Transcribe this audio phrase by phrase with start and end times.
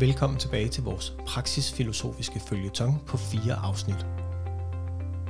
[0.00, 4.06] Velkommen tilbage til vores praksisfilosofiske følgetong på fire afsnit.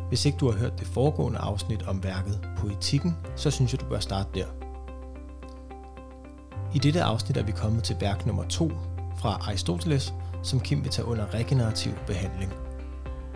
[0.09, 3.87] Hvis ikke du har hørt det foregående afsnit om værket Poetikken, så synes jeg, du
[3.87, 4.47] bør starte der.
[6.75, 8.73] I dette afsnit er vi kommet til værk nummer 2
[9.19, 12.53] fra Aristoteles, som Kim vil tage under regenerativ behandling.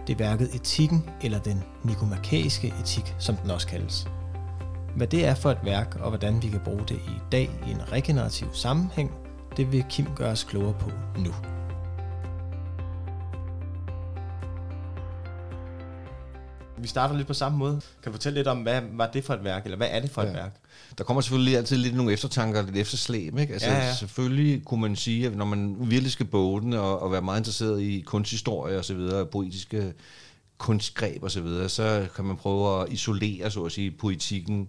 [0.07, 4.09] Det er værket Etikken, eller den nikomakæiske etik, som den også kaldes.
[4.97, 7.71] Hvad det er for et værk, og hvordan vi kan bruge det i dag i
[7.71, 9.26] en regenerativ sammenhæng,
[9.57, 11.35] det vil Kim gøre os klogere på nu.
[16.79, 17.81] Vi starter lidt på samme måde.
[18.03, 20.11] Kan du fortælle lidt om, hvad var det for et værk, eller hvad er det
[20.11, 20.29] for ja.
[20.29, 20.61] et værk?
[20.99, 23.39] Der kommer selvfølgelig altid lidt nogle eftertanker, lidt efterslæb.
[23.39, 23.53] Ikke?
[23.53, 23.95] Altså, ja, ja.
[23.95, 27.81] Selvfølgelig kunne man sige, at når man virkelig skal bogen og, og være meget interesseret
[27.81, 29.93] i kunsthistorie og så videre, poetiske
[30.59, 34.69] kunstgreb og så videre, så kan man prøve at isolere, så at sige, poetikken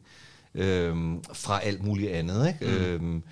[0.55, 2.47] øhm, fra alt muligt andet.
[2.47, 2.77] Ikke?
[2.77, 2.83] Mm.
[2.83, 3.23] Øhm,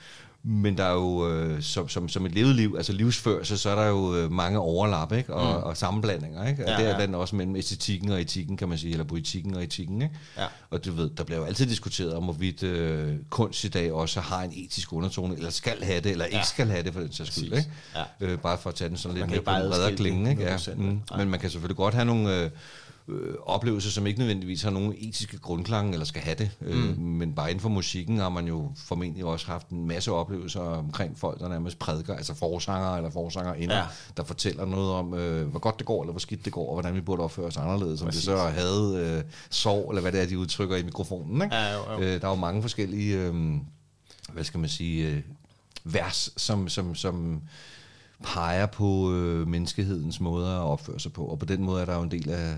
[0.48, 3.76] men der er jo, øh, som, som, som et levet liv, altså livsførelse, så er
[3.76, 5.34] der jo øh, mange overlap ikke?
[5.34, 5.64] Og, mm.
[5.64, 6.48] og sammenblandinger.
[6.48, 6.64] Ikke?
[6.64, 7.18] Og ja, det er ja.
[7.18, 10.02] også mellem æstetikken og etikken, kan man sige, eller poetikken og etikken.
[10.02, 10.16] Ikke?
[10.38, 10.46] Ja.
[10.70, 14.20] Og du ved, der bliver jo altid diskuteret om, hvorvidt øh, kunst i dag også
[14.20, 16.36] har en etisk undertone, eller skal have det, eller ja.
[16.38, 17.54] ikke skal have det for den sags skyld.
[17.54, 17.70] Ikke?
[17.96, 18.04] Ja.
[18.22, 20.30] Øh, bare for at tage den sådan lidt mere på en bredere klinge.
[20.30, 20.44] Ikke?
[20.44, 20.58] Ja.
[20.76, 21.02] Mm.
[21.18, 22.44] Men man kan selvfølgelig godt have nogle...
[22.44, 22.50] Øh,
[23.08, 26.52] øh, oplevelser, som ikke nødvendigvis har nogen etiske grundklang, eller skal have det.
[26.62, 27.04] Øh, mm.
[27.04, 31.18] Men bare inden for musikken har man jo formentlig også haft en masse oplevelser omkring
[31.18, 33.86] folk, der nærmest prædiker, altså forsanger eller forsanger inder, ja.
[34.18, 36.74] der fortæller noget om, øh, hvor godt det går, eller hvor skidt det går, og
[36.74, 40.22] hvordan vi burde opføre os anderledes, om det så havde øh, sorg, eller hvad det
[40.22, 41.42] er, de udtrykker i mikrofonen.
[41.42, 41.56] Ikke?
[41.56, 42.00] Ja, jo, jo.
[42.00, 43.34] Øh, der er jo mange forskellige, øh,
[44.34, 45.22] hvad skal man sige, øh,
[45.84, 47.42] vers, som, som, som
[48.24, 51.26] peger på øh, menneskehedens måder at opføre sig på.
[51.26, 52.58] Og på den måde er der jo en del af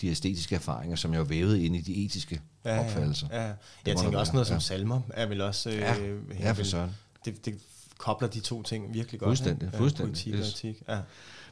[0.00, 3.26] de æstetiske erfaringer, som jeg har vævet ind i de etiske ja, opfattelser.
[3.30, 3.52] Ja, ja.
[3.86, 4.52] Jeg tænker også noget ja.
[4.52, 5.70] som salmer er vel også...
[5.70, 5.94] Øh, ja,
[6.40, 6.90] ja, for søren.
[7.24, 7.58] Det, det
[7.98, 9.28] kobler de to ting virkelig godt.
[9.28, 10.12] Fuldstændig, ja, fuldstændig.
[10.12, 10.82] Politik og etik.
[10.88, 10.98] Ja.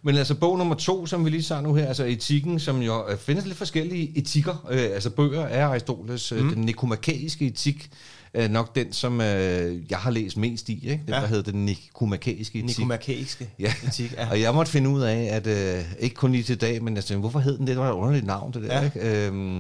[0.07, 3.09] Men altså bog nummer to, som vi lige sagde nu her, altså etikken, som jo
[3.09, 6.55] øh, findes lidt forskellige etikker, øh, altså bøger af Aristoteles, øh, mm.
[6.55, 7.91] den nikomakæiske etik,
[8.35, 10.73] øh, nok den, som øh, jeg har læst mest i.
[10.73, 11.03] Ikke?
[11.07, 11.21] Det, ja.
[11.21, 12.79] der hedder den nikomakæiske etik.
[12.79, 13.73] Nikomakæiske ja.
[13.87, 14.29] etik, ja.
[14.31, 17.17] og jeg måtte finde ud af, at øh, ikke kun lige til dag, men tænkte,
[17.17, 17.77] hvorfor hed den det?
[17.77, 18.79] Det var et underligt navn, det der.
[18.79, 18.85] Ja.
[18.85, 19.27] Ikke?
[19.27, 19.59] Øhm,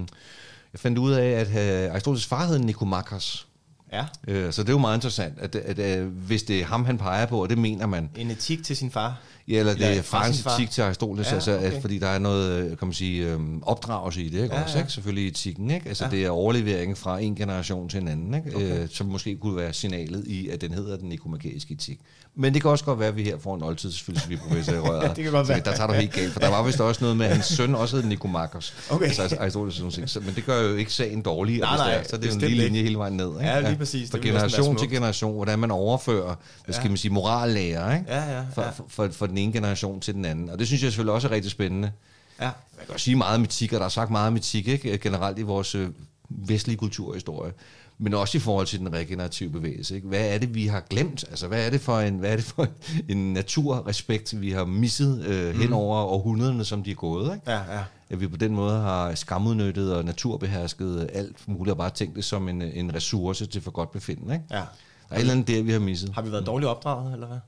[0.72, 3.46] jeg fandt ud af, at øh, Aristoteles far hed Nikomakos.
[3.94, 4.04] Ja.
[4.28, 6.84] Øh, så det er jo meget interessant, at, at, at, at hvis det er ham,
[6.84, 8.10] han peger på, og det mener man.
[8.16, 9.20] En etik til sin far?
[9.48, 11.72] Ja, eller det er fransk etik til Aristoteles, ja, altså, okay.
[11.72, 14.54] at, fordi der er noget, kan man sige, øhm, opdragelse i det, ikke?
[14.54, 14.78] Ja, også.
[14.78, 14.90] Ikke?
[14.90, 15.88] selvfølgelig etikken, ikke?
[15.88, 16.10] Altså ja.
[16.10, 18.56] det er overlevering fra en generation til en anden, ikke?
[18.56, 18.82] Okay.
[18.82, 22.00] Øh, som måske kunne være signalet i, at den hedder den nikomakæiske etik.
[22.36, 25.16] Men det kan også godt være, at vi her får en oldtidsfilosofi-professor i røret.
[25.16, 25.60] det kan godt være.
[25.60, 27.74] Der tager du helt galt, for der var vist også noget med, at hans søn
[27.74, 28.74] også hed Nikomakos.
[28.90, 29.04] Okay.
[29.04, 32.28] Altså Aristoteles, men det gør jo ikke sagen dårlig, nej, nej, det så det er
[32.28, 33.30] jo en lille linje hele vejen ned.
[33.30, 33.50] Ikke?
[33.50, 34.10] Ja, lige præcis.
[34.10, 36.34] Fra generation til generation, hvordan man overfører,
[36.64, 38.12] hvad skal man sige, morallærer, ikke?
[38.12, 38.44] Ja, ja, ja.
[38.54, 40.50] For, for, for den ene generation til den anden.
[40.50, 41.92] Og det synes jeg selvfølgelig også er rigtig spændende.
[42.40, 42.50] Ja.
[42.76, 44.98] Man kan også sige meget om etik, og der er sagt meget om etik ikke?
[44.98, 45.88] generelt i vores øh,
[46.28, 47.52] vestlige kulturhistorie
[47.98, 49.94] men også i forhold til den regenerative bevægelse.
[49.94, 50.08] Ikke?
[50.08, 51.24] Hvad er det, vi har glemt?
[51.30, 52.66] Altså, hvad er det for en, hvad er det for
[53.08, 55.74] en naturrespekt, vi har misset øh, hen mm.
[55.74, 57.34] over århundrederne, som de er gået?
[57.34, 57.50] Ikke?
[57.50, 57.82] Ja, ja.
[58.14, 62.24] At vi på den måde har skamudnyttet og naturbehersket alt muligt, og bare tænkt det
[62.24, 64.34] som en, en ressource til for godt befindende.
[64.34, 64.46] Ikke?
[64.50, 64.56] Ja.
[64.56, 64.64] Der
[65.10, 66.10] er et eller andet der, vi har misset.
[66.14, 67.38] Har vi været dårligt opdraget, eller hvad?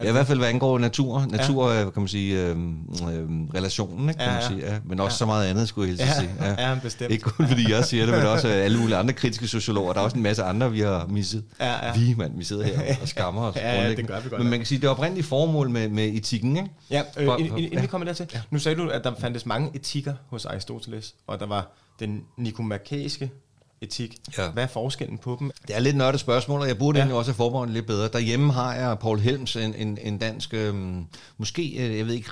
[0.00, 1.82] Ja, i hvert fald hvad angår natur, natur ja.
[1.82, 2.56] kan man sige, øh, øh,
[3.54, 4.40] relationen, ikke, kan ja, ja.
[4.40, 4.78] man sige, ja.
[4.84, 5.18] men også ja.
[5.18, 6.20] så meget andet, skulle jeg helst ja.
[6.20, 6.58] sige.
[6.58, 6.70] Ja.
[6.70, 7.10] ja, bestemt.
[7.10, 9.92] Ikke kun fordi jeg siger det, men også alle mulige andre kritiske sociologer.
[9.92, 11.44] Der er også en masse andre, vi har misset.
[11.60, 11.92] Ja, ja.
[11.94, 13.56] Vi, mand, vi sidder her og skammer os.
[13.66, 14.40] ja, ja, det gør vi godt.
[14.40, 16.70] Men man kan sige, det er oprindelige formål med, med etikken, ikke?
[16.90, 18.26] Ja, øh, for, inden, inden vi kommer dertil.
[18.34, 18.40] Ja.
[18.50, 23.30] Nu sagde du, at der fandtes mange etikker hos Aristoteles, og der var den nikomakæiske
[23.80, 24.16] etik.
[24.38, 24.48] Ja.
[24.50, 25.50] Hvad er forskellen på dem?
[25.66, 27.02] Det er lidt nørdet spørgsmål, og jeg burde ja.
[27.02, 28.08] egentlig også have forberedt lidt bedre.
[28.08, 31.04] Derhjemme har jeg Paul Helms, en, en, en dansk, øhm,
[31.38, 32.30] måske, øh, jeg ved ikke,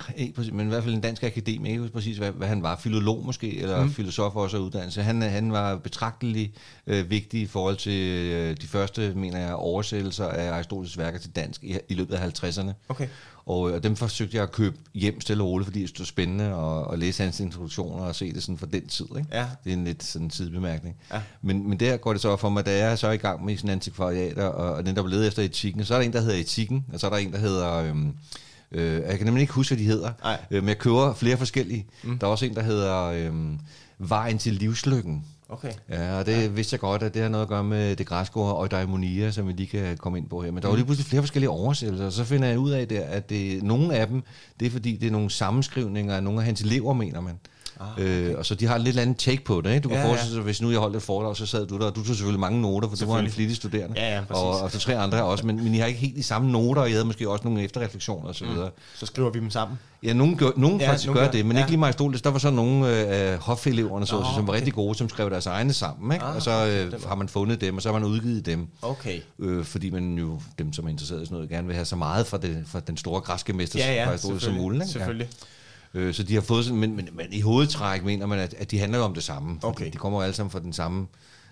[0.52, 3.58] men i hvert fald en dansk akademiker, ikke præcis hvad, hvad han var, filolog måske,
[3.58, 3.90] eller mm.
[3.90, 5.02] filosof også af uddannelse.
[5.02, 6.52] Han, han var betragtelig
[6.86, 11.30] øh, vigtig i forhold til øh, de første, mener jeg, oversættelser af Aristoteles værker til
[11.30, 12.72] dansk i, i løbet af 50'erne.
[12.88, 13.08] Okay.
[13.46, 16.44] Og, og dem forsøgte jeg at købe hjem stille og roligt, fordi det stod spændende
[16.44, 19.06] at, at læse hans introduktioner og se det sådan fra den tid.
[19.16, 19.28] Ikke?
[19.32, 19.46] Ja.
[19.64, 20.96] Det er en lidt sådan sidebemærkning.
[21.12, 21.20] Ja.
[21.42, 23.56] Men, men der går det så for mig, da jeg er så i gang med
[23.56, 26.36] sådan antikvariat, og, og den der leder efter etikken, så er der en, der hedder
[26.36, 27.74] etikken, og så er der en, der hedder...
[27.74, 28.12] Øhm,
[28.72, 30.12] øh, jeg kan nemlig ikke huske, hvad de hedder,
[30.50, 31.86] øh, men jeg køber flere forskellige.
[32.02, 32.18] Mm.
[32.18, 33.58] Der er også en, der hedder øhm,
[33.98, 35.24] Vejen til livslykken.
[35.48, 35.72] Okay.
[35.90, 36.48] Ja, og det ja.
[36.48, 39.48] vidste jeg godt, at det har noget at gøre med det græske ord eudaimonia, som
[39.48, 40.50] vi lige kan komme ind på her.
[40.50, 40.70] Men der mm.
[40.70, 43.62] var lige pludselig flere forskellige oversættelser, og så finder jeg ud af, det, at det,
[43.62, 44.22] nogle af dem,
[44.60, 47.38] det er fordi, det er nogle sammenskrivninger af nogle af hans elever, mener man.
[47.80, 48.30] Ah, okay.
[48.30, 49.70] øh, og så de har et lidt andet take på det.
[49.70, 49.80] Ikke?
[49.80, 51.86] Du kan ja, forestille dig, hvis nu jeg holdt et foredrag, så sad du der,
[51.86, 54.00] og du tog selvfølgelig mange noter, for du var en flittig studerende.
[54.00, 56.22] Ja, ja, og, og så tre andre også, men, men I har ikke helt de
[56.22, 58.46] samme noter, og I havde måske også nogle efterreflektioner osv.
[58.46, 58.56] Mm.
[58.96, 59.78] Så skriver vi dem sammen.
[60.02, 61.62] Ja, nogen, gør, nogen ja, faktisk nogen gør, gør det, men ja.
[61.62, 64.58] ikke lige i Der var så nogle af øh, hofeleverne, så, oh, som var okay.
[64.58, 66.12] rigtig gode, som skrev deres egne sammen.
[66.12, 66.24] Ikke?
[66.24, 68.68] Ah, og så øh, har man fundet dem, og så har man udgivet dem.
[68.82, 69.20] Okay.
[69.38, 71.96] Øh, fordi man jo, dem som er interesseret i sådan noget, gerne vil have så
[71.96, 74.82] meget fra, det, fra den store græske mester ja, ja, som muligt.
[74.82, 74.92] Ikke?
[74.92, 75.28] Selvfølgelig.
[75.30, 75.53] Ja.
[75.94, 78.70] Øh, så de har fået sådan, men, men, men i hovedtræk mener man, at, at
[78.70, 79.58] de handler om det samme.
[79.62, 79.90] Okay.
[79.92, 81.06] De kommer alle sammen fra den samme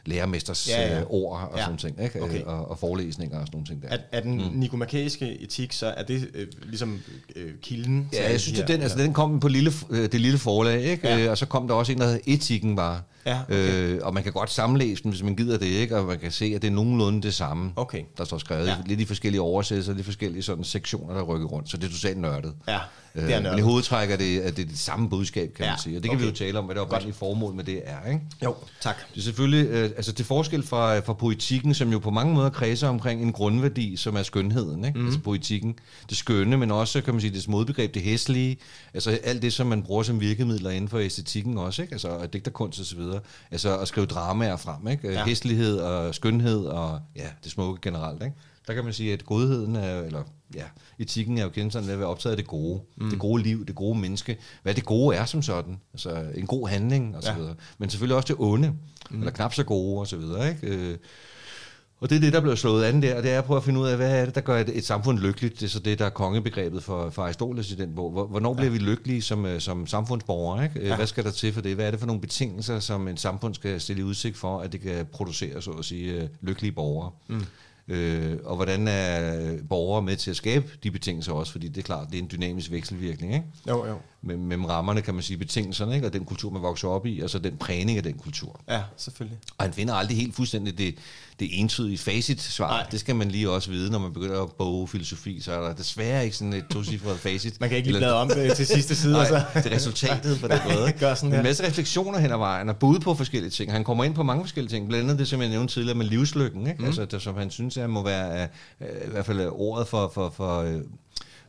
[0.07, 1.01] lærermesters ja, ja.
[1.01, 1.65] Øh, ord og ja.
[1.65, 2.23] sådan ting, ikke?
[2.23, 2.43] Okay.
[2.43, 3.89] Og, og forelæsninger og sådan nogle ting der.
[3.89, 4.59] Er, er den mm.
[4.59, 7.01] nikomakæiske etik, så er det øh, ligesom
[7.37, 8.09] øh, kilden?
[8.13, 11.09] Ja, jeg synes, at den, altså, den kom på lille, øh, det lille forlag, ikke?
[11.09, 11.19] Ja.
[11.19, 13.01] Øh, og så kom der også en, der hed Etikken bare.
[13.27, 13.95] Ja, okay.
[13.95, 15.97] øh, og man kan godt sammenlæse den, hvis man gider det, ikke?
[15.97, 18.03] Og man kan se, at det er nogenlunde det samme, okay.
[18.19, 18.67] der står skrevet.
[18.67, 18.77] Ja.
[18.87, 21.71] Lidt i forskellige oversættelser, lidt forskellige sådan sektioner, der rykker rundt.
[21.71, 22.55] Så det er totalt nørdet.
[22.69, 22.79] Ja,
[23.15, 25.65] det er øh, Men i hovedtræk er det, at det er det samme budskab, kan
[25.65, 25.71] ja.
[25.71, 25.97] man sige.
[25.97, 26.25] Og det kan okay.
[26.25, 28.21] vi jo tale om, hvad det oprindelige formål med det er, ikke?
[28.45, 28.97] Jo, tak.
[29.15, 32.51] Det er selvfølgelig, øh, altså til forskel fra, fra poetikken, som jo på mange måder
[32.51, 34.99] kredser omkring en grundværdi, som er skønheden, ikke?
[34.99, 35.05] Mm.
[35.05, 35.79] Altså poetikken,
[36.09, 38.57] det skønne, men også, kan man sige, det modbegreb, det hæslige,
[38.95, 41.93] altså alt det, som man bruger som virkemidler inden for æstetikken også, ikke?
[41.93, 43.21] Altså digterkunst og så videre.
[43.51, 45.13] Altså at skrive dramaer frem, ikke?
[45.13, 45.25] Ja.
[45.25, 48.37] Hæslighed og skønhed og ja, det smukke generelt, ikke?
[48.67, 50.23] Der kan man sige, at godheden er, eller
[50.55, 50.65] ja,
[50.99, 52.81] etikken er jo kendt sådan at være optaget af det gode.
[52.97, 53.11] Mm.
[53.11, 54.39] Det gode liv, det gode menneske.
[54.63, 55.81] Hvad det gode er som sådan.
[55.93, 57.37] Altså en god handling og så ja.
[57.37, 57.55] videre.
[57.79, 58.73] Men selvfølgelig også det onde,
[59.11, 59.19] mm.
[59.19, 60.67] eller knap så gode og så videre, ikke?
[60.67, 60.99] Øh,
[62.03, 63.65] og det er det, der bliver slået an der, og det er at prøve at
[63.65, 65.61] finde ud af, hvad er det, der gør et, et samfund lykkeligt.
[65.61, 68.27] Det er så det, der er kongebegrebet for, for Aristoteles i den bog.
[68.27, 68.57] Hvornår ja.
[68.57, 70.65] bliver vi lykkelige som, øh, som samfundsborgere?
[70.65, 70.87] Ikke?
[70.87, 70.97] Ja.
[70.97, 71.75] Hvad skal der til for det?
[71.75, 74.73] Hvad er det for nogle betingelser, som en samfund skal stille i udsigt for, at
[74.73, 77.11] det kan producere, så at sige, øh, lykkelige borgere?
[77.29, 77.45] Mm.
[77.89, 81.83] Øh, og hvordan er borgere med til at skabe de betingelser også, fordi det er
[81.83, 83.47] klart, det er en dynamisk vekselvirkning, ikke?
[83.69, 83.97] Jo, jo.
[84.23, 86.07] Mellem rammerne, kan man sige, betingelserne, ikke?
[86.07, 88.61] Og den kultur, man vokser op i, og så den prægning af den kultur.
[88.69, 89.39] Ja, selvfølgelig.
[89.59, 90.95] Og han finder aldrig helt fuldstændig det,
[91.41, 92.69] det entydige facit-svar.
[92.69, 92.87] Nej.
[92.91, 95.75] Det skal man lige også vide, når man begynder at boge filosofi, så er der
[95.75, 97.61] desværre ikke sådan et tocifret facit.
[97.61, 99.13] man kan ikke lige blade om det til sidste side.
[99.23, 99.43] Nej, så.
[99.55, 100.93] det er resultatet på den måde.
[100.93, 103.73] Gør sådan en masse refleksioner hen ad vejen, og bud på forskellige ting.
[103.73, 106.07] Han kommer ind på mange forskellige ting, blandt andet det, som jeg nævnte tidligere med
[106.07, 106.79] livslykken, ikke?
[106.79, 106.87] Mm.
[106.87, 108.49] Altså, det, som han synes, at må være
[108.81, 110.81] uh, i hvert fald ordet for, for, for uh,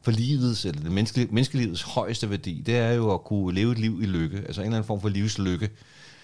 [0.03, 3.79] for livets, eller det menneske, menneskelivets højeste værdi, det er jo at kunne leve et
[3.79, 5.69] liv i lykke, altså en eller anden form for livslykke.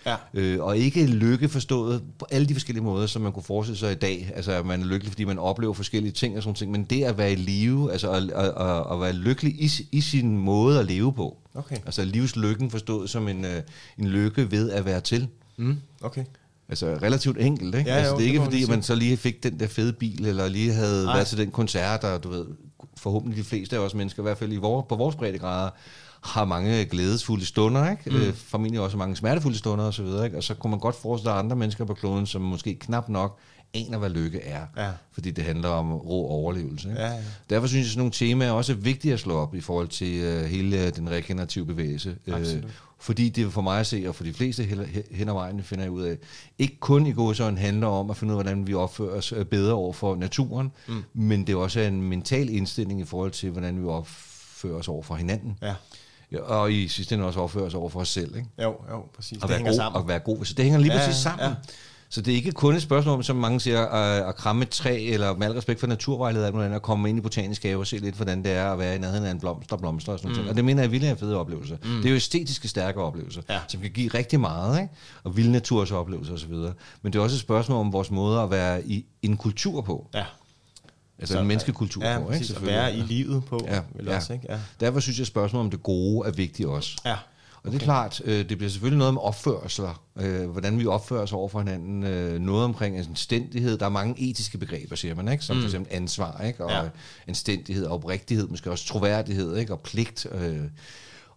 [0.06, 0.16] Ja.
[0.34, 3.92] Øh, og ikke lykke forstået på alle de forskellige måder, som man kunne forestille sig
[3.92, 4.32] i dag.
[4.36, 6.72] Altså, at man er lykkelig, fordi man oplever forskellige ting og sådan ting.
[6.72, 10.02] Men det at være i live, altså at, at, at, at være lykkelig i, i
[10.02, 11.38] sin måde at leve på.
[11.54, 11.76] Okay.
[11.76, 13.62] Altså livslykken forstået som en, øh,
[13.98, 15.28] en lykke ved at være til.
[15.58, 16.24] Mm, okay.
[16.70, 17.90] Altså relativt enkelt, ikke?
[17.90, 19.94] Ja, altså, jo, det er ikke det fordi, man så lige fik den der fede
[19.94, 21.14] bil, eller lige havde Ej.
[21.14, 22.46] været til den koncert, og du ved,
[22.98, 25.70] forhåbentlig de fleste af os mennesker, i hvert fald i vor, på vores breddegrader,
[26.22, 28.10] har mange glædesfulde stunder, ikke?
[28.10, 28.16] Mm.
[28.16, 30.38] Øh, formentlig også mange smertefulde stunder osv., og, ikke?
[30.38, 33.40] og så kunne man godt forestille andre mennesker på kloden, som måske knap nok
[33.74, 34.66] aner, hvad lykke er.
[34.78, 34.92] Ja.
[35.12, 36.90] Fordi det handler om rå overlevelse.
[36.90, 37.02] Ikke?
[37.02, 37.22] Ja, ja.
[37.50, 39.88] Derfor synes jeg, at sådan nogle temaer er også vigtige at slå op i forhold
[39.88, 42.16] til uh, hele den regenerative bevægelse.
[42.28, 42.34] Uh,
[43.00, 44.64] fordi det for mig at se, og for de fleste
[45.12, 46.18] hen ad vejen finder jeg ud af,
[46.58, 49.46] ikke kun i gåsøjne handler om at finde ud af, hvordan vi opfører os øh,
[49.46, 51.04] bedre over for naturen, mm.
[51.14, 55.04] men det også er en mental indstilling i forhold til, hvordan vi opfører os over
[55.04, 55.58] for hinanden.
[55.62, 55.76] Ja.
[56.32, 58.36] Ja, og i sidste ende også opføre os over for os selv.
[58.36, 58.48] Ikke?
[58.64, 59.44] Jo, jo, præcis.
[59.44, 60.02] Og det hænger god, sammen.
[60.02, 60.46] Og være god.
[60.46, 61.48] Så det hænger lige ja, præcis sammen.
[61.48, 61.56] Ja.
[62.12, 64.70] Så det er ikke kun et spørgsmål om, som mange siger, at, at kramme et
[64.70, 67.98] træ, eller med al respekt for naturvejleder, at komme ind i botanisk have og se
[67.98, 70.32] lidt, hvordan det er at være i nærheden af en blomst og blomster og sådan
[70.32, 70.36] mm.
[70.36, 70.50] noget.
[70.50, 71.78] Og det mener jeg vildt er fede oplevelser.
[71.84, 71.98] Mm.
[71.98, 73.60] Det er jo æstetiske, stærke oplevelser, ja.
[73.68, 74.94] som kan give rigtig meget, ikke?
[75.24, 76.54] og vilde naturs oplevelser osv.
[77.02, 80.10] Men det er også et spørgsmål om vores måde at være i en kultur på.
[80.14, 80.26] Ja.
[81.20, 82.54] Altså så, en menneskekultur ja, på, ikke?
[82.56, 83.68] At være i livet på.
[83.68, 84.16] Ja, ja.
[84.16, 84.46] Også, ikke?
[84.50, 84.60] Ja.
[84.80, 86.98] Derfor synes jeg, at spørgsmålet om det gode er vigtigt også.
[87.06, 87.16] Ja.
[87.64, 91.22] Og det er klart, øh, det bliver selvfølgelig noget med opførsler, øh, hvordan vi opfører
[91.22, 93.78] os over for hinanden, øh, noget omkring anstændighed.
[93.78, 95.44] Der er mange etiske begreber, siger man, ikke?
[95.44, 95.62] som mm.
[95.62, 96.66] for eksempel ansvar, ikke?
[96.66, 96.90] og ja.
[97.28, 99.74] anstændighed, og oprigtighed, måske også troværdighed, ikke?
[99.74, 100.28] og pligt.
[100.32, 100.64] Øh,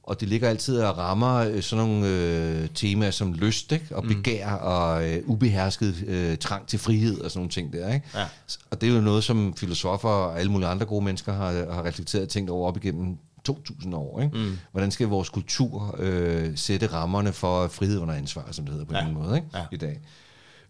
[0.02, 3.96] og det ligger altid og rammer øh, sådan nogle øh, temaer som lyst ikke?
[3.96, 4.08] og mm.
[4.08, 4.62] begær mm.
[4.62, 7.94] og øh, ubehersket øh, trang til frihed og sådan nogle ting der.
[7.94, 8.06] Ikke?
[8.14, 8.24] Ja.
[8.70, 11.84] Og det er jo noget, som filosofer og alle mulige andre gode mennesker har, har
[11.84, 13.16] reflekteret og tænkt over op igennem
[13.50, 14.20] 2.000 år.
[14.20, 14.38] Ikke?
[14.38, 14.58] Mm.
[14.70, 18.94] Hvordan skal vores kultur øh, sætte rammerne for frihed under ansvar, som det hedder på
[18.94, 19.04] ja.
[19.04, 19.48] den måde ikke?
[19.54, 19.64] Ja.
[19.72, 20.00] i dag?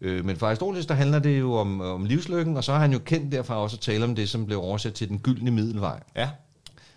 [0.00, 2.92] Øh, men for Aristoteles, der handler det jo om, om livslykken, og så har han
[2.92, 6.00] jo kendt derfra også at tale om det, som blev oversat til den gyldne middelvej.
[6.16, 6.30] Ja.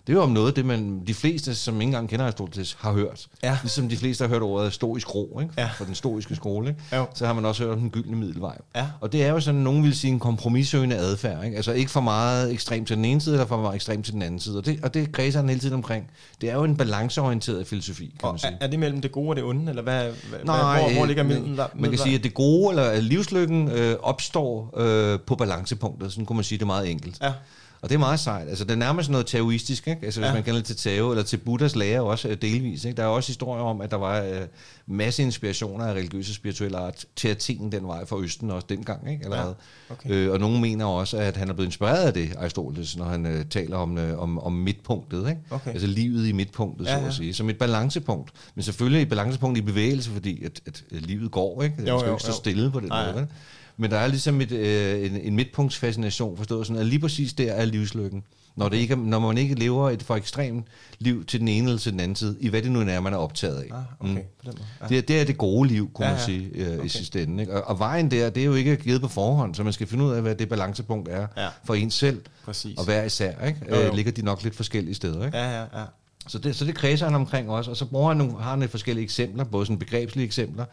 [0.07, 2.91] Det er jo om noget, det man, de fleste, som ikke engang kender Aristoteles, har
[2.91, 3.27] hørt.
[3.43, 3.57] Ja.
[3.63, 5.53] Ligesom de fleste har hørt ordet stoisk ro, ikke?
[5.57, 5.69] Ja.
[5.77, 6.69] for den stoiske skole.
[6.69, 6.81] Ikke?
[6.95, 7.05] Jo.
[7.13, 8.57] Så har man også hørt om den gyldne middelvej.
[8.75, 8.87] Ja.
[9.01, 11.45] Og det er jo sådan, nogen vil sige, en kompromissøgende adfærd.
[11.45, 11.55] Ikke?
[11.57, 14.21] Altså ikke for meget ekstremt til den ene side, eller for meget ekstremt til den
[14.21, 14.57] anden side.
[14.57, 16.07] Og det, og det kredser han hele tiden omkring.
[16.41, 18.51] Det er jo en balanceorienteret filosofi, kan man Og sige.
[18.59, 21.05] er, er det mellem det gode og det onde, eller hvad, hvad, Nej, hvor, hvor
[21.05, 21.59] ligger øh, midlen?
[21.75, 26.11] Man kan sige, at det gode eller livslykken øh, opstår øh, på balancepunktet.
[26.11, 27.17] Sådan kunne man sige det meget enkelt.
[27.21, 27.31] Ja.
[27.85, 28.49] Og det er meget sejt.
[28.49, 30.05] Altså, det er nærmest noget taoistisk, ikke?
[30.05, 30.33] Altså, hvis Ja.
[30.33, 32.85] man kender det til Tao, eller til Buddhas lære også øh, delvis.
[32.85, 32.97] Ikke?
[32.97, 34.41] Der er også historier om, at der var øh,
[34.87, 39.11] masse inspirationer af religiøse og spirituelle art til Athen den vej fra Østen også dengang,
[39.11, 39.23] ikke?
[39.23, 39.43] Eller Ja,
[39.93, 40.09] okay.
[40.11, 43.25] øh, og nogen mener også, at han er blevet inspireret af det, Aristoteles, når han
[43.25, 45.41] øh, taler om, øh, om, om midtpunktet, ikke?
[45.49, 45.71] Okay.
[45.71, 47.33] Altså livet i midtpunktet, Ja, så at sige.
[47.33, 48.31] Som et balancepunkt.
[48.55, 51.75] Men selvfølgelig et balancepunkt i bevægelse, fordi at, at livet går, ikke?
[51.81, 52.35] Det Jo, skal jo, ikke stå jo.
[52.37, 53.25] stille på den Nej, måde, ja.
[53.77, 57.51] Men der er ligesom et, øh, en, en midtpunktsfascination, forstået sådan, at lige præcis der
[57.53, 58.23] er livslykken.
[58.55, 60.65] Når, det ikke er, når man ikke lever et for ekstremt
[60.99, 63.13] liv til den ene eller til den anden side, i hvad det nu er, man
[63.13, 63.65] er optaget af.
[63.71, 64.57] Ah, okay, på den måde.
[64.81, 64.87] Ja.
[64.87, 66.39] Det, er- det er det gode liv, kunne Ja, ja, man ja.
[66.39, 66.85] sige, øh, Okay.
[66.85, 67.43] i sidste ende.
[67.43, 67.53] Ikke?
[67.53, 70.03] Og, og vejen der, det er jo ikke givet på forhånd, så man skal finde
[70.03, 71.47] ud af, hvad det balancepunkt er Ja.
[71.65, 72.77] for en selv, Præcis.
[72.77, 73.45] og hver især.
[73.47, 73.59] Ikke?
[73.69, 73.81] Jo, jo.
[73.81, 75.25] Øh, ligger de nok lidt forskellige steder.
[75.25, 75.37] Ikke?
[75.37, 75.85] Ja, ja, ja.
[76.27, 78.61] Så, det, så det kredser han omkring også, og så bruger han nogle, har han
[78.61, 80.65] et forskellige eksempler, både sådan begrebslige eksempler,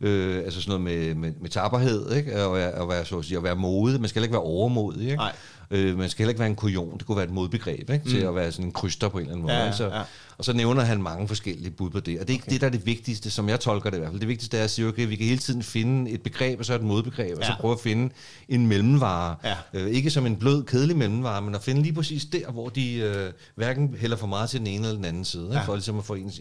[0.00, 2.44] øh, altså sådan noget med, med, med tapperhed, ikke?
[2.46, 4.00] Og, være- og være, så at, sige, at være modig.
[4.00, 5.02] Man skal ikke være overmodig.
[5.02, 5.16] Ikke?
[5.16, 5.32] Nej.
[5.70, 6.98] Øh, man skal heller ikke være en kujon.
[6.98, 8.08] Det kunne være et modbegreb ikke?
[8.10, 9.56] til at være sådan en kryster på en eller anden måde.
[9.58, 9.76] Ja, ikke?
[9.76, 10.02] så, ja.
[10.38, 12.20] Og så nævner han mange forskellige bud på det.
[12.20, 12.52] Og det er ikke okay.
[12.52, 14.20] det, der er det vigtigste, som jeg tolker det i hvert fald.
[14.20, 16.74] Det vigtigste er at sige, okay, vi kan hele tiden finde et begreb, og så
[16.74, 17.60] et modbegreb, og så Ja.
[17.60, 18.14] prøve at finde
[18.48, 19.36] en mellemvare.
[19.44, 19.54] Ja.
[19.74, 22.94] Øh, ikke som en blød, kedelig mellemvare, men at finde lige præcis der, hvor de
[22.94, 25.44] øh, hverken hælder for meget til den ene eller den anden side.
[25.44, 25.56] Ikke?
[25.56, 25.62] Ja.
[25.64, 26.40] For ligesom at få ens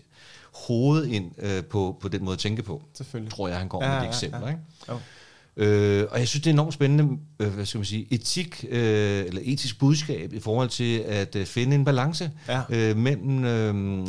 [0.67, 2.83] hoved ind øh, på, på den måde at tænke på.
[2.93, 3.33] Selvfølgelig.
[3.33, 4.41] Tror jeg, han går Ja, med de ja, eksempler.
[4.41, 4.47] ja.
[4.47, 4.61] Ikke?
[4.89, 4.99] Jo.
[5.57, 9.25] Øh, og jeg synes, det er enormt spændende, øh, hvad skal man sige, etik, øh,
[9.25, 12.61] eller etisk budskab i forhold til at øh, finde en balance Ja.
[12.69, 14.07] øh, mellem øh,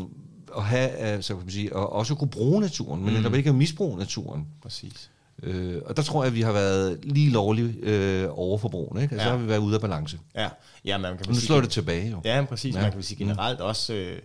[0.56, 3.48] at have, øh, så kan man sige, og også kunne bruge naturen, men netop ikke
[3.48, 4.46] at misbruge naturen.
[4.62, 5.10] Præcis.
[5.42, 9.12] Øh, og der tror jeg, at vi har været lige lovligt øh, overforbrugende, ikke?
[9.14, 9.32] Altså, Ja.
[9.32, 10.18] så har vi været ude af balance.
[10.34, 10.48] Ja,
[10.84, 12.20] ja man kan vel nu sige- slår det tilbage jo.
[12.24, 12.74] Ja, men præcis.
[12.74, 12.80] Ja.
[12.82, 14.18] Man kan sige generelt også øh,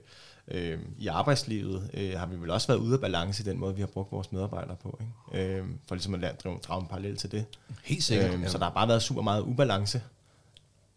[0.47, 3.75] øh, i arbejdslivet øh, har vi vel også været ude af balance i den måde,
[3.75, 4.99] vi har brugt vores medarbejdere på.
[5.33, 5.45] Ikke?
[5.57, 7.45] Øh, for ligesom at lade, drive, drage en parallel til det.
[7.83, 8.33] Helt sikkert.
[8.33, 10.01] Øh, så der har bare været super meget ubalance,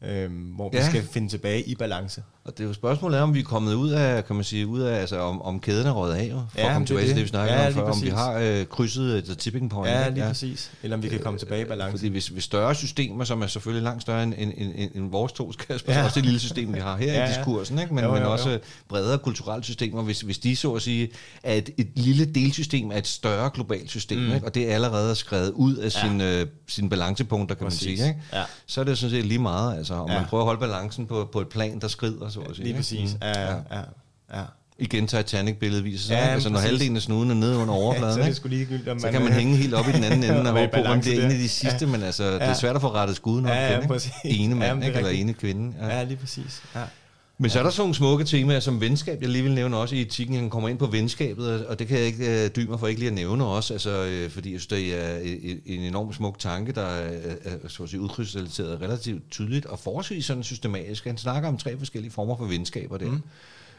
[0.03, 0.89] øh, hvor vi Ja.
[0.89, 2.23] skal finde tilbage i balance.
[2.47, 4.67] Og det er jo spørgsmålet er, om vi er kommet ud af, kan man sige,
[4.67, 7.07] ud af, altså om, om kæden er røget af, for Ja, at komme er tilbage
[7.07, 7.23] til det.
[7.23, 9.91] vi snakkede Ja, om før, om vi har øh, krydset the tipping point.
[9.95, 10.29] Ja, lige ja.
[10.29, 10.71] præcis.
[10.83, 11.91] Eller om vi kan komme tilbage i balance.
[11.91, 15.33] Fordi hvis, hvis større systemer, som er selvfølgelig langt større end, end, end, end, vores
[15.33, 16.05] to, Kasper, Ja.
[16.05, 17.95] også det lille system, vi har her Ja, i diskursen, ikke?
[17.95, 18.33] men, Jo, men jo, jo.
[18.33, 21.09] også bredere kulturelle systemer, hvis, hvis de så at sige,
[21.43, 24.35] er et, et lille delsystem af et større globalt system, mm.
[24.35, 24.47] ikke?
[24.47, 26.09] og det er allerede skrevet ud af Ja.
[26.09, 27.87] sine, øh, sine balancepunkter, kan Præcis.
[27.89, 28.21] man sige, ikke?
[28.33, 28.43] Ja.
[28.67, 30.15] så er det sådan set lige meget, altså, om ja.
[30.19, 32.65] man prøver at holde balancen på, på et plan, der skrider, så at sige.
[32.65, 33.15] Lige præcis.
[33.15, 33.19] Mm.
[33.23, 33.81] Ja, ja, ja.
[34.35, 34.43] ja.
[34.79, 36.71] Igen Titanic-billedet viser sig, Ja, ja, altså når præcis.
[36.71, 38.49] halvdelen af snuden er nede under så overfladen, er det ikke?
[38.49, 40.81] ligegyldigt, om så kan man hænge helt op i den anden ende, og håbe på,
[40.83, 42.55] om det er en af de sidste, men altså, det er Ja.
[42.55, 44.13] svært at få rettet skuden op Ja, ja, præcis.
[44.25, 44.99] Ene mand, er ikke?
[44.99, 45.75] eller ene kvinde.
[45.81, 45.97] Ja.
[45.97, 46.63] Ja, lige præcis.
[46.75, 46.81] Ja.
[47.39, 49.97] Men så er der sådan nogle smukke temaer som venskab, jeg lige vil nævne også
[49.97, 52.71] i etikken, han kommer ind på venskabet, og- og det kan jeg ikke øh, dybe
[52.71, 55.25] mig for ikke lige at nævne også, altså, øh, fordi jeg synes, det er øh,
[55.27, 59.67] øh, en- enorm enormt smuk tanke, der er, er så at sige, udkrystalliseret relativt tydeligt,
[59.67, 61.05] og forholdsvis sådan systematisk.
[61.05, 63.11] Han snakker om tre forskellige former for venskaber der.
[63.11, 63.23] Mm.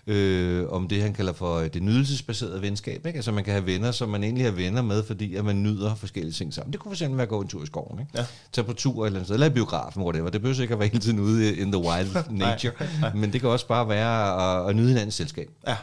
[0.08, 3.06] Øh, om det, han kalder for øh, det nydelsesbaserede venskab.
[3.06, 3.18] Ikke?
[3.18, 5.96] Altså man kan have venner, som man egentlig er venner med, fordi at man nyder
[5.96, 6.74] forskellige ting sammen.
[6.74, 8.00] Det kunne fx være at gå en tur i skoven.
[8.00, 8.12] Ikke?
[8.16, 8.26] Ja.
[8.54, 10.30] Tage på tur eller andet sted, eller i biografen, hvor det var.
[10.30, 12.74] Det behøver ikke at være hele tiden ude in the wild nature.
[13.16, 15.50] Men det kan også bare være at, at nyde hinandens selskab.
[15.68, 15.76] Ja.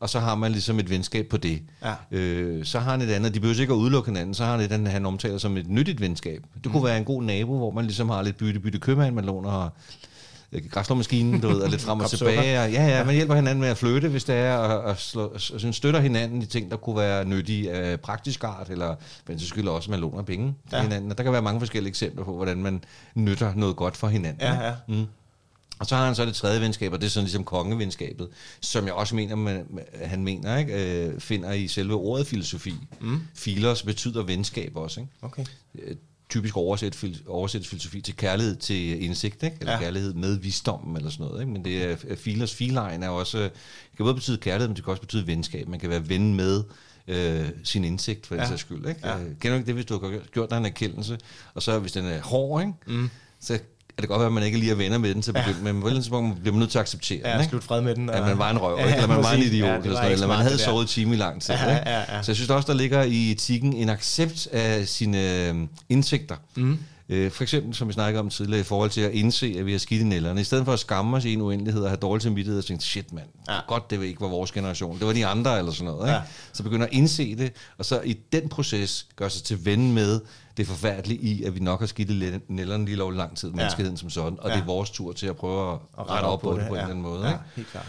[0.00, 1.62] Og så har man ligesom et venskab på det.
[1.84, 1.94] Ja.
[2.18, 4.60] Øh, så har han et andet, de behøver ikke at udelukke hinanden, så har han
[4.60, 6.42] et andet, han omtaler som et nyttigt venskab.
[6.54, 6.72] Det Mm.
[6.72, 9.68] kunne være en god nabo, hvor man ligesom har lidt bytte-bytte købmand, man låner
[10.52, 12.60] øh, græsslåmaskinen, du ved, og lidt frem og tilbage.
[12.60, 15.26] Og, ja, ja, man hjælper hinanden med at flytte, hvis det er, og, og, slå,
[15.26, 18.94] og sådan støtter hinanden i ting, der kunne være nyttige af praktisk art, eller
[19.24, 20.82] for en sags skyld også, at man låner penge til Ja.
[20.82, 21.10] hinanden.
[21.10, 24.42] Og der kan være mange forskellige eksempler på, hvordan man nytter noget godt for hinanden.
[24.42, 24.72] Ja, ja.
[24.88, 25.04] Mm.
[25.78, 28.28] Og så har han så det tredje venskab, og det er sådan ligesom kongevenskabet,
[28.60, 29.66] som jeg også mener, man,
[30.04, 32.74] han mener, ikke, øh, finder i selve ordet filosofi.
[33.00, 33.20] Mm.
[33.36, 35.00] Philos betyder venskab også.
[35.00, 35.12] Ikke?
[35.22, 35.44] Okay.
[36.36, 39.56] Øh, Typisk oversæt, fil- oversættes filosofi til kærlighed til indsigt, ikke?
[39.60, 39.78] eller Ja.
[39.78, 41.40] kærlighed med visdommen, eller sådan noget.
[41.40, 41.52] Ikke?
[41.52, 43.50] Men det er, Philos, filejen er også, det
[43.96, 45.68] kan både betyde kærlighed, men det kan også betyde venskab.
[45.68, 46.62] Man kan være ven med
[47.08, 48.48] øh, sin indsigt, for Ja.
[48.48, 48.86] sags skyld.
[48.88, 49.00] Ikke?
[49.04, 49.18] Ja.
[49.18, 51.18] Øh, Kender du ikke det, hvis du har gjort dig en erkendelse,
[51.54, 52.72] og så hvis den er hård, ikke?
[52.86, 53.10] Mm.
[53.40, 53.58] så
[53.96, 55.64] kan det godt være, at man ikke lige er venner med den til at begynde
[55.64, 57.40] med, men på et eller andet tidspunkt bliver man nødt til at acceptere Ja, den.
[57.40, 57.50] Ikke?
[57.50, 58.10] slut fred med den.
[58.10, 58.96] At man var en røv, Ja, ikke?
[58.96, 61.14] eller man var en idiot, Ja, eller, sådan noget, ikke eller man havde sovet time
[61.14, 61.54] i lang tid.
[61.54, 61.90] Ja, ikke?
[61.90, 62.22] ja, ja.
[62.22, 65.54] Så jeg synes også, der ligger i etikken en accept af sine øh,
[65.88, 66.36] indsigter.
[66.56, 66.78] Mm.
[67.08, 69.72] Øh, for eksempel, som vi snakkede om tidligere, i forhold til at indse, at vi
[69.72, 70.40] har skidt i nælderne.
[70.40, 72.84] I stedet for at skamme os i en uendelighed og have dårlig samvittighed og tænke,
[72.84, 73.58] shit mand, ja.
[73.68, 76.06] godt det ikke var vores generation, det var de andre eller sådan noget.
[76.08, 76.14] Ikke?
[76.14, 76.20] Ja.
[76.52, 80.20] Så begynder at indse det, og så i den proces gør sig til ven med
[80.56, 83.56] det forfærdelige i, at vi nok har skidt nælderne lige lovlig lang tid, ja.
[83.56, 84.54] menneskeheden som sådan, og ja.
[84.54, 86.68] det er vores tur til at prøve at, at rette op på, på det, det
[86.68, 86.80] på ja.
[86.80, 87.26] en eller anden måde.
[87.26, 87.40] Ja, ikke?
[87.56, 87.86] helt klart.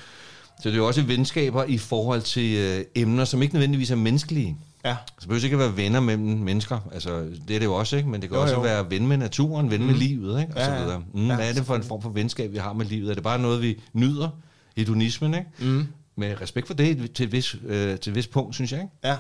[0.62, 3.96] Så det er jo også venskaber i forhold til øh, emner, som ikke nødvendigvis er
[3.96, 4.58] menneskelige.
[4.86, 4.96] Ja.
[5.06, 6.80] Så det behøver ikke at være venner mellem mennesker.
[6.92, 8.10] Altså, det er det jo også, ikke?
[8.10, 8.62] Men det kan jo, også jo.
[8.62, 9.88] være ven med naturen, ven mm.
[9.88, 10.54] med livet, ikke?
[10.54, 11.04] Og ja, så videre.
[11.14, 13.10] Mm, ja, hvad er det for en form for venskab, vi har med livet?
[13.10, 14.30] Er det bare noget, vi nyder?
[14.78, 15.48] Hedonismen, ikke?
[15.60, 15.88] Mm.
[16.16, 18.94] Med respekt for det til et vis, øh, til et vis punkt, synes jeg, ikke?
[19.04, 19.16] Ja.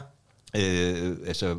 [0.56, 1.56] Øh, altså,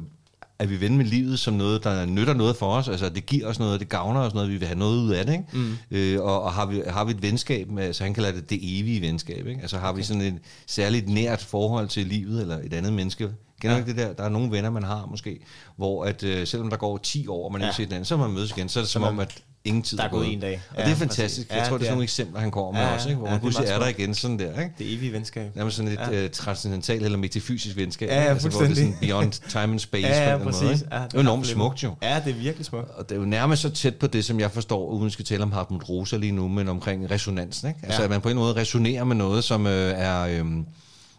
[0.58, 2.88] er vi ven med livet som noget, der nytter noget for os?
[2.88, 5.26] Altså, det giver os noget, det gavner os noget, vi vil have noget ud af
[5.26, 5.44] det, ikke?
[5.52, 5.76] Mm.
[5.90, 8.58] Øh, og, og har, vi, har vi et venskab, med, altså han kalder det det
[8.62, 9.60] evige venskab, ikke?
[9.60, 9.98] Altså har okay.
[9.98, 13.30] vi sådan et særligt nært forhold til livet, eller et andet menneske,
[13.64, 13.82] Kender ja.
[13.82, 14.12] ikke det der?
[14.12, 15.40] Der er nogle venner, man har måske,
[15.76, 17.66] hvor at, øh, selvom der går 10 år, og man ja.
[17.66, 19.98] ikke set den, så man mødes igen, så er det som om, at ingen tid
[19.98, 20.60] der er gået en dag.
[20.70, 21.50] Og ja, det er fantastisk.
[21.50, 23.18] Ja, jeg tror, det er sådan nogle eksempler, han kommer med ja, også, ikke?
[23.18, 24.60] hvor ja, man pludselig er, er der igen sådan der.
[24.60, 24.74] Ikke?
[24.78, 25.56] Det evige venskab.
[25.56, 26.24] Nærmest sådan et ja.
[26.24, 28.08] uh, transcendentalt eller metafysisk venskab.
[28.08, 30.06] Ja, ja, altså, hvor det er sådan beyond time and space.
[30.08, 30.62] ja, ja, præcis.
[30.62, 31.94] Måde, ja, det er enormt smukt jo.
[32.02, 32.90] Ja, det er virkelig smukt.
[32.90, 35.24] Og det er jo nærmest så tæt på det, som jeg forstår, uden vi skal
[35.24, 37.68] tale om Hartmut Rosa lige nu, men omkring resonansen.
[37.68, 37.80] Ikke?
[37.82, 38.04] Altså, ja.
[38.04, 40.20] at man på en måde resonerer med noget, som øh, er...
[40.20, 40.44] Øh,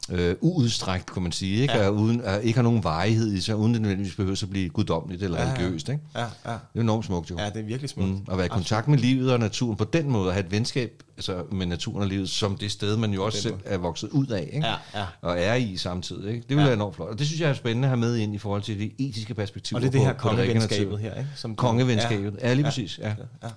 [0.09, 1.73] øh, uudstrækt, kan man sige, ikke?
[1.73, 1.87] Ja.
[1.87, 4.69] Og uden, at ikke har nogen varighed i sig, uden det nødvendigvis behøver at blive
[4.69, 5.89] guddommeligt eller ja, religiøst.
[5.89, 6.01] Ikke?
[6.15, 6.25] Ja, ja.
[6.51, 7.37] Det er enormt smukt jo.
[7.39, 8.09] Ja, det er virkelig smukt.
[8.09, 10.51] Mm, at være i kontakt med livet og naturen på den måde, at have et
[10.51, 14.09] venskab altså med naturen og livet, som det sted, man jo også selv er vokset
[14.09, 14.67] ud af, ikke?
[14.67, 15.05] Ja, ja.
[15.21, 16.33] og er i samtidig.
[16.33, 16.45] Ikke?
[16.49, 16.63] Det vil ja.
[16.63, 17.09] være enormt flot.
[17.09, 19.33] Og det synes jeg er spændende at have med ind i forhold til det etiske
[19.33, 19.75] perspektiv.
[19.75, 21.29] Og det er det her kongevenskabet her, ikke?
[21.35, 22.69] Som kongevenskabet, ja, ja lige ja.
[22.69, 22.99] præcis.
[22.99, 23.15] Ja.
[23.43, 23.49] Ja.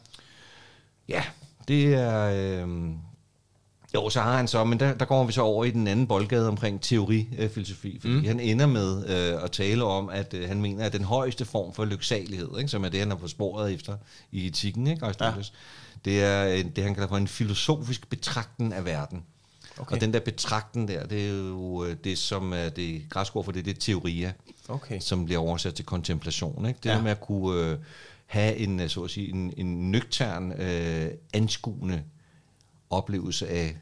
[1.08, 1.22] ja,
[1.68, 2.64] det er...
[2.64, 2.68] Øh,
[3.94, 6.06] jo, så har han så, men der, der går vi så over i den anden
[6.06, 8.24] boldgade omkring teorifilosofi, fordi mm.
[8.24, 11.72] han ender med øh, at tale om, at øh, han mener, at den højeste form
[11.72, 13.96] for lyksalighed, ikke, som er det, han er på sporet efter
[14.32, 15.32] i etikken, ikke, ja.
[16.04, 19.24] det er det, han kalder for en filosofisk betragten af verden.
[19.78, 19.94] Okay.
[19.94, 23.44] Og den der betragten der, det er jo øh, det, som er det græske ord
[23.44, 24.32] for det, det er teoria,
[24.68, 25.00] okay.
[25.00, 26.66] som bliver oversat til kontemplation.
[26.66, 26.80] Ikke?
[26.82, 27.00] Det ja.
[27.00, 27.78] med at kunne øh,
[28.26, 32.02] have en, øh, så at sige, en, en nøgtern, øh, anskuende
[32.90, 33.76] oplevelse af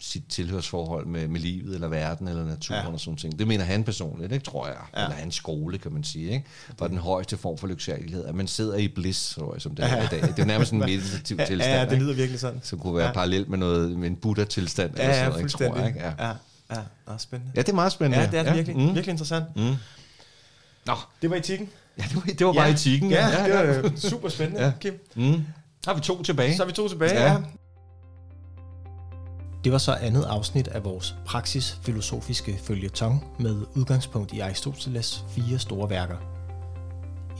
[0.00, 2.92] sit tilhørsforhold med, med livet, eller verden, eller naturen ja.
[2.92, 3.38] og sådan ting.
[3.38, 4.76] Det mener han personligt, ikke, tror jeg.
[4.96, 5.02] Ja.
[5.02, 6.30] Eller hans skole, kan man sige.
[6.30, 6.46] Ikke?
[6.78, 8.24] For den højeste form for lyksalighed.
[8.24, 10.04] At man sidder i bliss, tror jeg, som det er ja.
[10.04, 10.20] i dag.
[10.20, 11.72] Det er nærmest en meditativ ja, tilstand.
[11.72, 12.60] Ja, det lyder virkelig sådan.
[12.62, 13.12] Som kunne være ja.
[13.12, 14.96] parallelt med, noget, med en Buddha-tilstand.
[14.96, 15.86] Ja, eller sådan noget, ikke, tror jeg.
[15.88, 16.00] Ikke?
[16.00, 16.26] Ja.
[16.26, 16.32] Ja.
[16.70, 17.52] Ja, det er spændende.
[17.56, 18.18] Ja, det er meget spændende.
[18.18, 18.54] Ja, det er det ja.
[18.54, 18.76] virkelig.
[18.76, 18.86] Mm.
[18.86, 19.56] Virkelig interessant.
[19.56, 19.74] Mm.
[20.86, 20.94] Nå.
[21.22, 21.68] Det var etikken.
[21.98, 22.72] Ja, det var, det var bare ja.
[22.72, 23.10] etikken.
[23.10, 24.72] Ja, ja, det var super spændende, ja.
[24.80, 24.94] Kim.
[25.14, 25.44] Mm.
[25.84, 26.56] Så har vi to tilbage.
[26.56, 27.32] Så har vi to tilbage, ja.
[27.32, 27.38] ja.
[29.64, 35.90] Det var så andet afsnit af vores praksisfilosofiske følgetong med udgangspunkt i Aristoteles fire store
[35.90, 36.16] værker.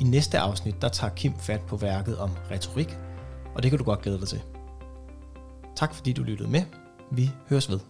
[0.00, 2.96] I næste afsnit der tager Kim fat på værket om retorik,
[3.54, 4.42] og det kan du godt glæde dig til.
[5.76, 6.62] Tak fordi du lyttede med.
[7.10, 7.80] Vi høres ved.